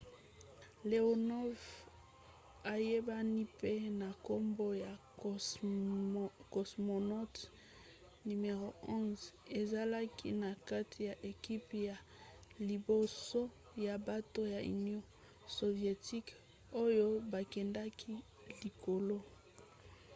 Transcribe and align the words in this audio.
leonov 0.89 1.57
ayebani 2.73 3.41
mpe 3.51 3.71
na 3.99 4.07
nkombo 4.15 4.65
ya 4.83 4.93
cosmonaut 6.53 7.35
no. 8.27 8.69
11 8.81 9.59
ezalaki 9.59 10.27
na 10.43 10.51
kati 10.69 10.99
ya 11.09 11.15
ekipe 11.31 11.77
ya 11.89 11.97
liboso 12.69 13.41
ya 13.85 13.93
bato 14.07 14.41
ya 14.53 14.59
union 14.75 15.03
sovietique 15.57 16.33
oyo 16.83 17.05
bakendaki 17.31 18.11
likolo 18.61 19.17